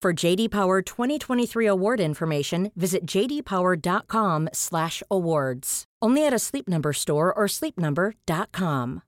[0.00, 5.84] For JD Power 2023 award information, visit jdpower.com/awards.
[6.00, 9.02] Only at a Sleep Number store or sleepnumber.com.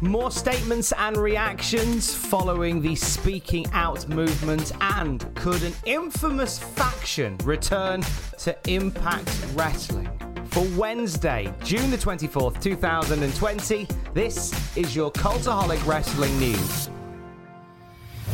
[0.00, 8.00] More statements and reactions following the speaking out movement, and could an infamous faction return
[8.38, 10.08] to Impact Wrestling?
[10.46, 16.88] For Wednesday, June the 24th, 2020, this is your Cultaholic Wrestling News.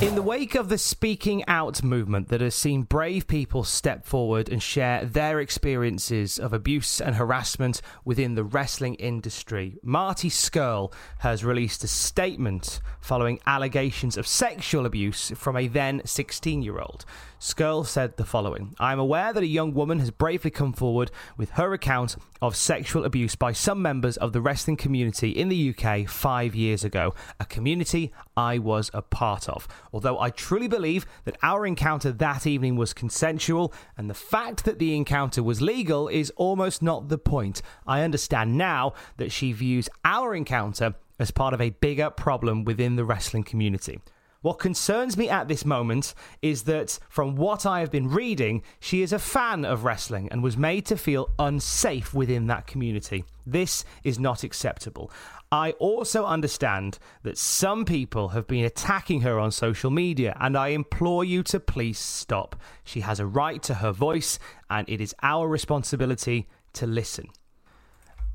[0.03, 4.49] In the wake of the speaking out movement that has seen brave people step forward
[4.49, 11.45] and share their experiences of abuse and harassment within the wrestling industry, Marty Scurll has
[11.45, 17.05] released a statement following allegations of sexual abuse from a then 16 year old.
[17.43, 21.11] Skrull said the following I am aware that a young woman has bravely come forward
[21.37, 25.75] with her account of sexual abuse by some members of the wrestling community in the
[25.75, 29.69] UK five years ago, a community I was a part of.
[29.93, 34.79] Although I truly believe that our encounter that evening was consensual, and the fact that
[34.79, 37.63] the encounter was legal is almost not the point.
[37.87, 42.97] I understand now that she views our encounter as part of a bigger problem within
[42.97, 44.01] the wrestling community.
[44.41, 49.03] What concerns me at this moment is that, from what I have been reading, she
[49.03, 53.25] is a fan of wrestling and was made to feel unsafe within that community.
[53.47, 55.13] This is not acceptable.
[55.53, 60.69] I also understand that some people have been attacking her on social media, and I
[60.69, 62.57] implore you to please stop.
[62.85, 64.39] She has a right to her voice,
[64.71, 67.29] and it is our responsibility to listen.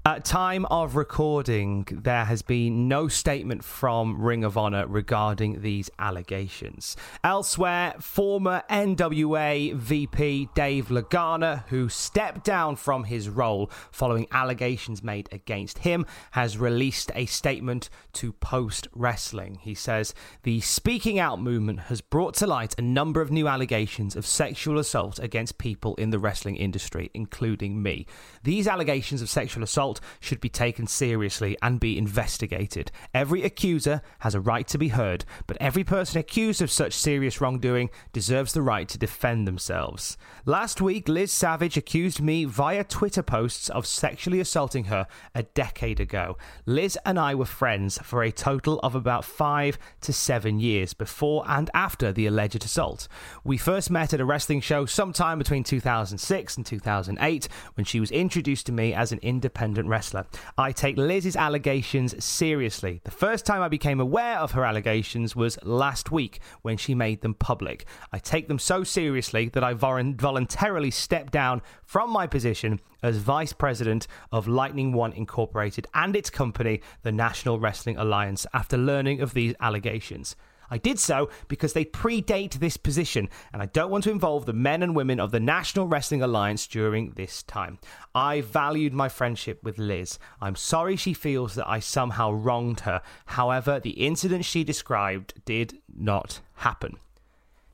[0.08, 5.90] At time of recording, there has been no statement from Ring of Honor regarding these
[6.00, 6.96] allegations.
[7.26, 15.28] Elsewhere, former NWA VP Dave Lagana, who stepped down from his role following allegations made
[15.34, 19.60] against him, has released a statement to Post Wrestling.
[19.62, 20.14] He says
[20.44, 24.80] the speaking out movement has brought to light a number of new allegations of sexual
[24.80, 28.06] assault against people in the wrestling industry, including me.
[28.44, 32.92] These allegations of sexual assault should be taken seriously and be investigated.
[33.14, 37.42] Every accuser has a right to be heard, but every person accused of such serious
[37.42, 40.18] wrongdoing deserves the right to defend themselves.
[40.46, 46.00] Last week, Liz Savage accused me via Twitter posts of sexually assaulting her a decade
[46.00, 46.38] ago.
[46.66, 51.44] Liz and I were friends for a total of about five to seven years before
[51.48, 53.08] and after the alleged assault.
[53.44, 58.12] We first met at a wrestling show sometime between 2006 and 2008 when she was
[58.12, 60.26] introduced to me as an independent wrestler.
[60.58, 63.02] I take Liz's allegations seriously.
[63.04, 67.22] The first time I became aware of her allegations was last week when she made
[67.22, 67.86] them public.
[68.12, 73.18] I take them so seriously that I vol- voluntarily stepped down from my position as
[73.18, 79.22] vice president of Lightning One Incorporated and its company, the National Wrestling Alliance, after learning
[79.22, 80.36] of these allegations.
[80.70, 84.54] I did so because they predate this position, and I don't want to involve the
[84.54, 87.80] men and women of the National Wrestling Alliance during this time.
[88.14, 90.20] I valued my friendship with Liz.
[90.42, 93.02] I'm sorry she feels that I somehow wronged her.
[93.28, 96.98] However, the incident she described did not happen.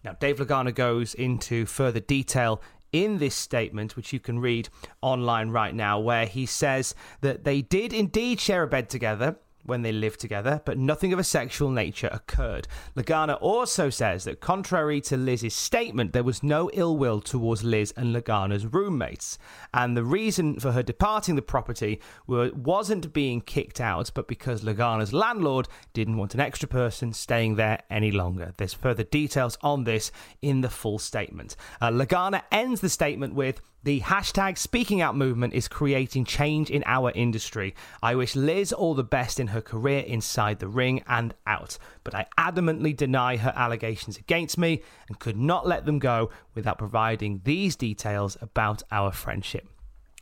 [0.03, 4.69] Now, Dave Lagana goes into further detail in this statement, which you can read
[5.01, 9.81] online right now, where he says that they did indeed share a bed together when
[9.81, 12.67] they lived together, but nothing of a sexual nature occurred.
[12.95, 17.93] Lagana also says that, contrary to Liz's statement, there was no ill will towards Liz
[17.95, 19.37] and Lagana's roommates.
[19.73, 24.63] And the reason for her departing the property were, wasn't being kicked out, but because
[24.63, 28.53] Lagana's landlord didn't want an extra person staying there any longer.
[28.57, 30.11] There's further details on this
[30.41, 31.55] in the full statement.
[31.81, 36.85] Uh, Lagana ends the statement with, The hashtag speaking out movement is creating change in
[36.85, 37.75] our industry.
[38.01, 42.15] I wish Liz all the best in her career inside the ring and out, but
[42.15, 47.41] I adamantly deny her allegations against me and could not let them go without providing
[47.43, 49.67] these details about our friendship.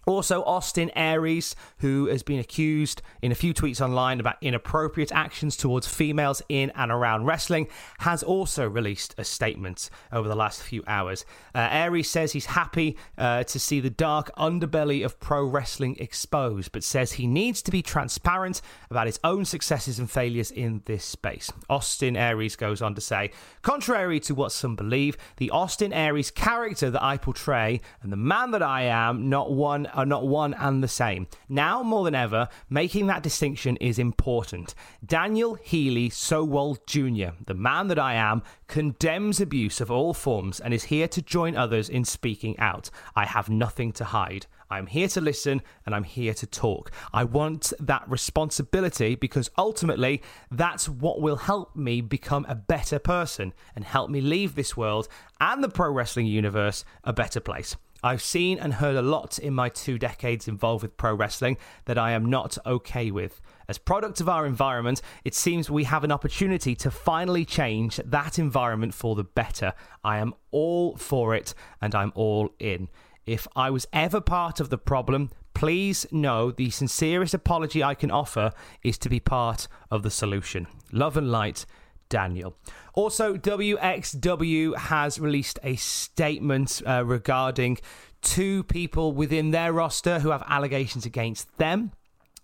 [0.07, 5.55] Also, Austin Aries, who has been accused in a few tweets online about inappropriate actions
[5.55, 7.67] towards females in and around wrestling,
[7.99, 11.23] has also released a statement over the last few hours.
[11.53, 16.71] Uh, Aries says he's happy uh, to see the dark underbelly of pro wrestling exposed,
[16.71, 21.05] but says he needs to be transparent about his own successes and failures in this
[21.05, 21.51] space.
[21.69, 23.31] Austin Aries goes on to say,
[23.61, 28.51] contrary to what some believe, the Austin Aries character that I portray and the man
[28.51, 31.27] that I am, not one are not one and the same.
[31.49, 34.75] Now more than ever, making that distinction is important.
[35.05, 40.73] Daniel Healy Solwold Jr., the man that I am, condemns abuse of all forms and
[40.73, 42.89] is here to join others in speaking out.
[43.15, 44.47] I have nothing to hide.
[44.71, 46.91] I'm here to listen and I'm here to talk.
[47.13, 53.53] I want that responsibility because ultimately that's what will help me become a better person
[53.75, 55.09] and help me leave this world
[55.41, 57.75] and the pro wrestling universe a better place.
[58.03, 61.97] I've seen and heard a lot in my two decades involved with pro wrestling that
[61.97, 63.41] I am not okay with.
[63.67, 68.39] As product of our environment, it seems we have an opportunity to finally change that
[68.39, 69.73] environment for the better.
[70.03, 72.89] I am all for it and I'm all in.
[73.25, 78.09] If I was ever part of the problem, please know the sincerest apology I can
[78.09, 78.51] offer
[78.83, 80.65] is to be part of the solution.
[80.91, 81.65] Love and light,
[82.11, 82.55] Daniel.
[82.93, 87.79] Also, WXW has released a statement uh, regarding
[88.21, 91.91] two people within their roster who have allegations against them.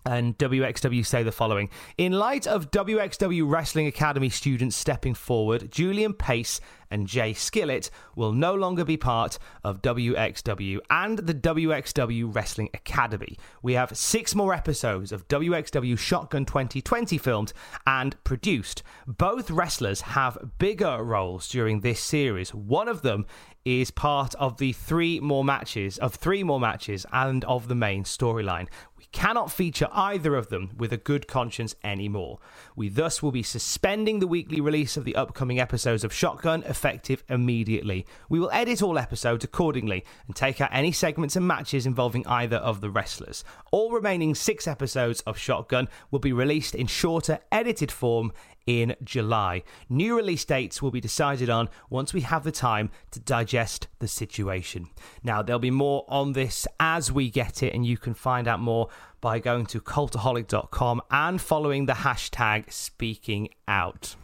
[0.08, 1.68] And WXW say the following
[1.98, 8.32] In light of WXW Wrestling Academy students stepping forward, Julian Pace and Jay Skillett will
[8.32, 13.36] no longer be part of WXW and the WXW Wrestling Academy.
[13.60, 17.52] We have six more episodes of WXW Shotgun 2020 filmed
[17.86, 18.82] and produced.
[19.06, 22.54] Both wrestlers have bigger roles during this series.
[22.54, 23.26] One of them
[23.66, 28.02] is part of the three more matches of three more matches and of the main
[28.04, 28.66] storyline
[29.12, 32.38] cannot feature either of them with a good conscience anymore.
[32.76, 37.24] We thus will be suspending the weekly release of the upcoming episodes of Shotgun effective
[37.28, 38.06] immediately.
[38.28, 42.56] We will edit all episodes accordingly and take out any segments and matches involving either
[42.56, 43.44] of the wrestlers.
[43.70, 48.32] All remaining six episodes of Shotgun will be released in shorter, edited form
[48.68, 49.62] in July.
[49.88, 54.06] New release dates will be decided on once we have the time to digest the
[54.06, 54.90] situation.
[55.22, 58.60] Now, there'll be more on this as we get it, and you can find out
[58.60, 58.90] more
[59.22, 64.16] by going to cultaholic.com and following the hashtag speaking out.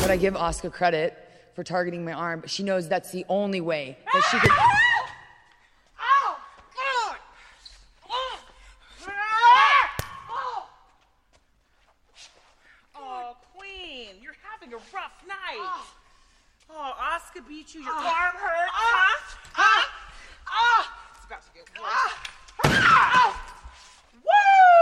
[0.00, 1.18] But I give Asuka credit
[1.56, 4.52] for targeting my arm, but she knows that's the only way that she could.
[14.68, 15.80] having a rough night.
[16.70, 16.94] Oh,
[17.46, 17.82] beat you.
[17.82, 17.98] Your oh.
[17.98, 18.68] arm hurt.
[18.68, 18.74] Oh.
[18.74, 19.24] Ah.
[19.52, 19.62] Huh?
[19.62, 19.90] Ah.
[20.44, 20.50] Huh?
[20.50, 20.84] Oh.
[21.16, 22.28] It's about to get worse.
[24.24, 24.78] Woo!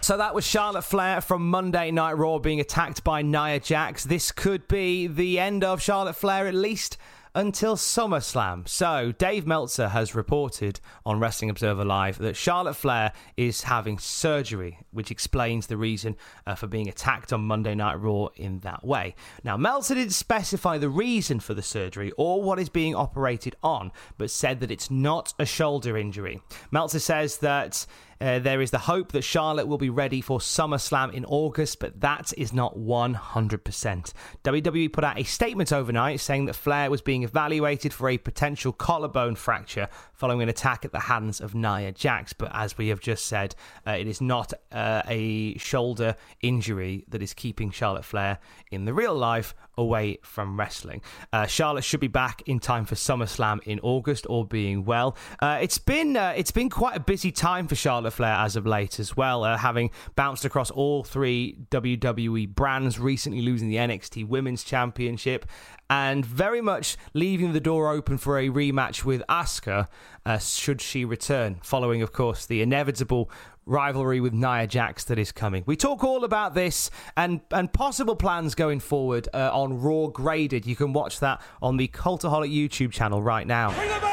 [0.00, 4.04] So that was Charlotte Flair from Monday Night Raw being attacked by Nia Jax.
[4.04, 6.96] This could be the end of Charlotte Flair, at least
[7.38, 8.66] until SummerSlam.
[8.66, 14.80] So, Dave Meltzer has reported on Wrestling Observer Live that Charlotte Flair is having surgery,
[14.90, 16.16] which explains the reason
[16.48, 19.14] uh, for being attacked on Monday Night Raw in that way.
[19.44, 23.92] Now, Meltzer didn't specify the reason for the surgery or what is being operated on,
[24.16, 26.42] but said that it's not a shoulder injury.
[26.72, 27.86] Meltzer says that
[28.20, 32.00] uh, there is the hope that Charlotte will be ready for SummerSlam in August, but
[32.00, 34.12] that is not 100%.
[34.44, 38.72] WWE put out a statement overnight saying that Flair was being evaluated for a potential
[38.72, 42.32] collarbone fracture following an attack at the hands of Nia Jax.
[42.32, 43.54] But as we have just said,
[43.86, 48.38] uh, it is not uh, a shoulder injury that is keeping Charlotte Flair
[48.70, 51.00] in the real life away from wrestling.
[51.32, 55.16] Uh, Charlotte should be back in time for SummerSlam in August, all being well.
[55.40, 58.66] Uh, it's been uh, it's been quite a busy time for Charlotte Flair as of
[58.66, 64.26] late as well, uh, having bounced across all three WWE brands, recently losing the NXT
[64.26, 65.46] Women's Championship,
[65.90, 69.88] and very much leaving the door open for a rematch with Asuka
[70.26, 73.30] uh, should she return, following, of course, the inevitable
[73.68, 75.62] rivalry with Nia Jax that is coming.
[75.66, 80.66] We talk all about this and and possible plans going forward uh, on Raw Graded.
[80.66, 84.07] You can watch that on the Cultaholic YouTube channel right now.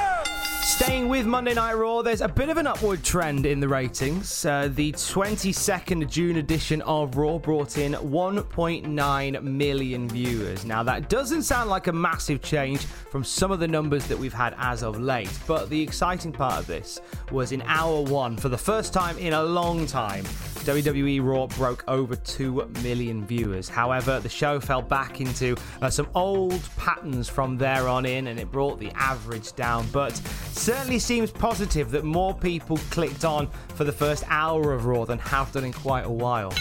[0.65, 4.43] Staying with Monday Night Raw, there's a bit of an upward trend in the ratings.
[4.47, 10.65] Uh, the 22nd June edition of Raw brought in 1.9 million viewers.
[10.65, 14.33] Now, that doesn't sound like a massive change from some of the numbers that we've
[14.33, 16.99] had as of late, but the exciting part of this
[17.31, 20.25] was in hour one, for the first time in a long time,
[20.65, 23.69] WWE Raw broke over 2 million viewers.
[23.69, 28.39] However, the show fell back into uh, some old patterns from there on in and
[28.39, 29.85] it brought the average down.
[29.91, 30.19] But
[30.55, 35.19] certainly seems positive that more people clicked on for the first hour of Raw than
[35.19, 36.53] have done in quite a while.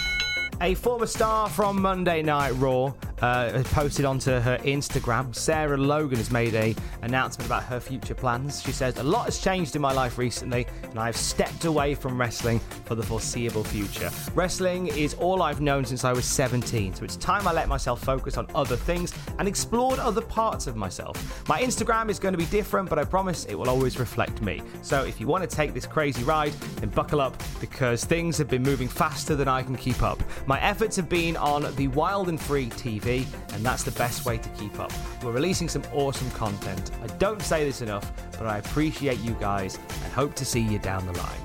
[0.60, 2.92] A former star from Monday Night Raw
[3.24, 5.34] uh, posted onto her Instagram.
[5.34, 8.62] Sarah Logan has made a announcement about her future plans.
[8.62, 11.94] She says, "A lot has changed in my life recently, and I have stepped away
[11.94, 14.10] from wrestling for the foreseeable future.
[14.34, 18.02] Wrestling is all I've known since I was 17, so it's time I let myself
[18.02, 21.48] focus on other things and explored other parts of myself.
[21.48, 24.60] My Instagram is going to be different, but I promise it will always reflect me.
[24.82, 28.48] So if you want to take this crazy ride, then buckle up because things have
[28.48, 30.22] been moving faster than I can keep up.
[30.46, 33.13] My efforts have been on the Wild and Free TV,
[33.52, 34.92] and that's the best way to keep up.
[35.22, 36.90] We're releasing some awesome content.
[37.02, 40.78] I don't say this enough, but I appreciate you guys and hope to see you
[40.78, 41.40] down the line.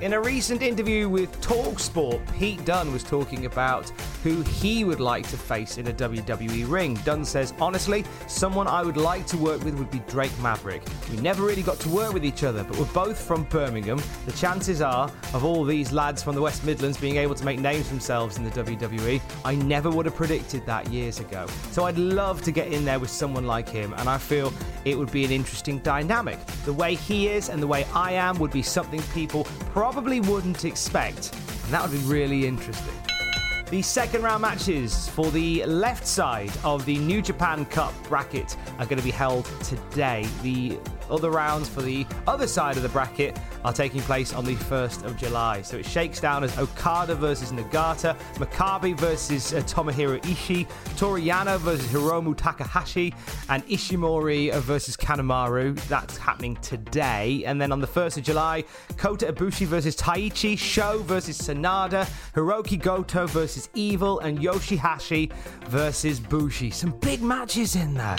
[0.00, 3.90] In a recent interview with Talksport, Pete Dunne was talking about
[4.22, 6.94] who he would like to face in a WWE ring.
[7.04, 10.82] Dunne says, honestly, someone I would like to work with would be Drake Maverick.
[11.10, 14.00] We never really got to work with each other, but we're both from Birmingham.
[14.26, 17.58] The chances are, of all these lads from the West Midlands being able to make
[17.58, 21.46] names for themselves in the WWE, I never would have predicted that years ago.
[21.70, 24.52] So I'd love to get in there with someone like him, and I feel
[24.84, 26.38] it would be an interesting dynamic.
[26.64, 30.64] The way he is and the way I am would be something people probably wouldn't
[30.64, 31.34] expect,
[31.64, 32.94] and that would be really interesting.
[33.70, 38.86] The second round matches for the left side of the New Japan Cup bracket are
[38.86, 40.26] going to be held today.
[40.40, 40.78] The
[41.10, 45.04] other rounds for the other side of the bracket are taking place on the 1st
[45.04, 45.62] of July.
[45.62, 51.58] So it shakes down as Okada versus Nagata, Makabe versus uh, Tomohiro Ishii, Toru Yano
[51.58, 53.14] versus Hiromu Takahashi,
[53.48, 55.78] and Ishimori versus Kanemaru.
[55.88, 57.44] That's happening today.
[57.44, 58.64] And then on the 1st of July,
[58.96, 65.32] Kota Ibushi versus Taichi, Sho versus Sanada, Hiroki Goto versus Evil, and Yoshihashi
[65.66, 66.70] versus Bushi.
[66.70, 68.16] Some big matches in there.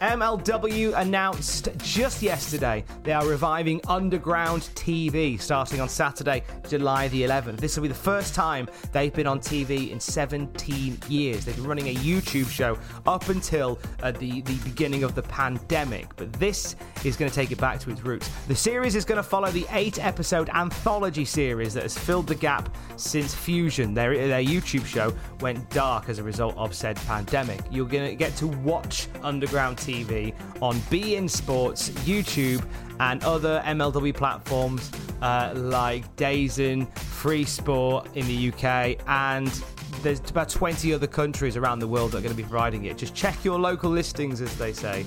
[0.00, 7.56] MLW announced just yesterday they are reviving Underground TV starting on Saturday, July the 11th.
[7.56, 11.46] This will be the first time they've been on TV in 17 years.
[11.46, 16.14] They've been running a YouTube show up until uh, the, the beginning of the pandemic,
[16.16, 18.30] but this is going to take it back to its roots.
[18.48, 22.34] The series is going to follow the eight episode anthology series that has filled the
[22.34, 27.60] gap since Fusion, their, their YouTube show, went dark as a result of said pandemic.
[27.70, 29.85] You're going to get to watch Underground TV
[30.60, 32.64] on beIN Sports, YouTube,
[33.00, 34.90] and other MLW platforms
[35.22, 39.48] uh, like DAZN, Free Sport in the UK, and
[40.02, 42.98] there's about 20 other countries around the world that are going to be providing it.
[42.98, 45.06] Just check your local listings, as they say.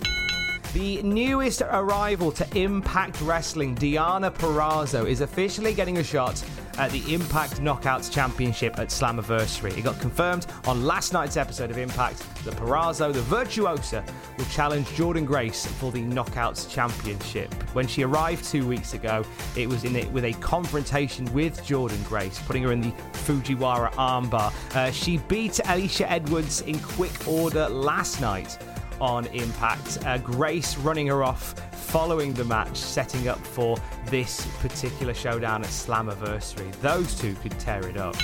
[0.73, 6.43] The newest arrival to Impact Wrestling, Deonna Purrazzo, is officially getting a shot
[6.79, 9.77] at the Impact Knockouts Championship at Slammiversary.
[9.77, 14.03] It got confirmed on last night's episode of Impact that Purrazzo, the virtuosa,
[14.37, 17.53] will challenge Jordynne Grace for the Knockouts Championship.
[17.73, 19.25] When she arrived two weeks ago,
[19.57, 23.91] it was in it with a confrontation with Jordynne Grace, putting her in the Fujiwara
[23.93, 24.53] armbar.
[24.73, 28.57] Uh, she beat Alicia Edwards in quick order last night
[29.01, 30.05] on Impact.
[30.05, 33.77] Uh, Grace running her off following the match, setting up for
[34.07, 36.71] this particular showdown at Slammiversary.
[36.81, 38.15] Those two could tear it up.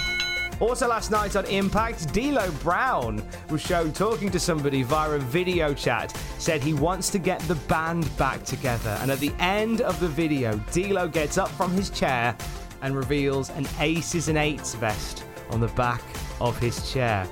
[0.62, 5.74] Also, last night on Impact, D'Lo Brown was shown talking to somebody via a video
[5.74, 6.16] chat.
[6.38, 10.08] Said he wants to get the band back together, and at the end of the
[10.08, 12.36] video, D'Lo gets up from his chair
[12.82, 16.04] and reveals an Aces and Eights vest on the back
[16.40, 17.28] of his chair.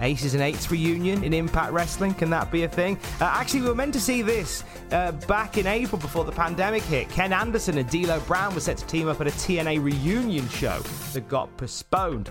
[0.00, 2.14] Aces and Eights reunion in Impact Wrestling.
[2.14, 2.98] Can that be a thing?
[3.20, 6.82] Uh, actually, we were meant to see this uh, back in April before the pandemic
[6.82, 7.08] hit.
[7.10, 10.80] Ken Anderson and D'Lo Brown were set to team up at a TNA reunion show
[11.12, 12.30] that got postponed.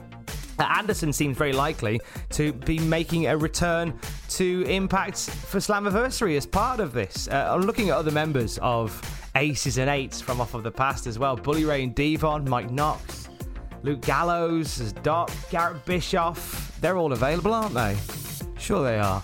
[0.60, 6.46] Uh, Anderson seems very likely to be making a return to Impact for Slammiversary as
[6.46, 7.28] part of this.
[7.28, 9.02] Uh, I'm looking at other members of
[9.36, 11.36] Aces and Eights from off of the past as well.
[11.36, 13.13] Bully Ray and D-Von, Mike Knox,
[13.84, 16.80] Luke Gallows, Doc, Garrett Bischoff.
[16.80, 17.98] They're all available, aren't they?
[18.58, 19.22] Sure they are.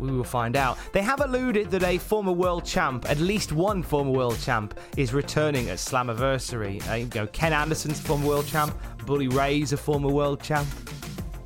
[0.00, 0.78] We will find out.
[0.92, 5.14] They have alluded that a former world champ, at least one former world champ, is
[5.14, 6.80] returning at Slammiversary.
[6.98, 8.76] You know, Ken Anderson's former world champ,
[9.06, 10.66] Bully Ray's a former world champ.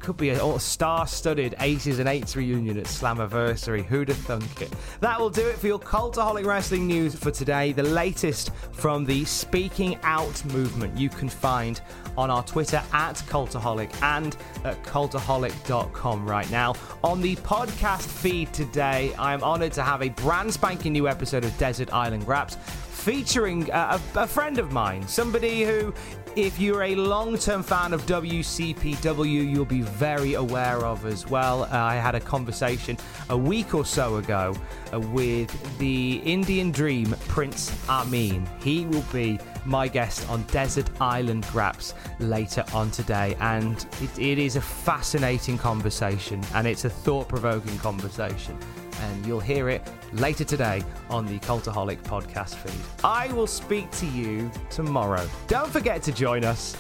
[0.05, 3.83] Could be a star-studded aces and eights reunion at Slammiversary.
[3.87, 4.71] Who'd have thunk it?
[5.01, 7.73] That will do it for your Cultaholic Wrestling news for today.
[7.73, 11.81] The latest from the Speaking Out movement you can find
[12.19, 16.75] on our Twitter at Cultaholic and at cultaholic.com right now.
[17.03, 21.47] On the podcast feed today, I am honoured to have a brand spanking new episode
[21.47, 22.57] of Desert Island Graps
[23.05, 25.93] featuring uh, a, a, friend of mine, somebody who,
[26.37, 31.65] if you're a long term fan of WCPW, you'll be very aware of as well.
[31.65, 32.97] Uh, I had a conversation
[33.31, 34.55] a week or so ago
[34.93, 38.47] uh, with the Indian Dream Prince Ameen.
[38.61, 44.39] He will be my guest on Desert Island Graps later on today, and it, it
[44.39, 48.59] is a fascinating conversation and it's a thought provoking conversation
[49.05, 49.83] and you'll hear it
[50.13, 52.81] later today on the Cultaholic podcast feed.
[53.05, 55.29] I will speak to you tomorrow.
[55.49, 56.77] Don't forget to join us.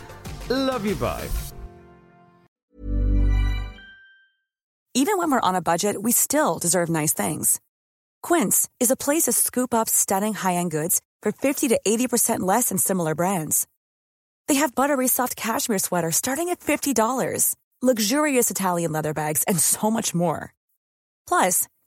[0.48, 1.28] Love you, bye.
[4.96, 7.60] Even when we're on a budget, we still deserve nice things.
[8.22, 12.40] Quince is a place to scoop up stunning high end goods for 50 to 80%
[12.40, 13.66] less than similar brands.
[14.46, 19.90] They have buttery soft cashmere sweaters starting at $50, luxurious Italian leather bags, and so
[19.90, 20.54] much more.
[21.26, 21.66] Plus,